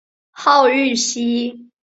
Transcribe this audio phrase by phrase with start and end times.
[0.31, 1.69] 号玉溪。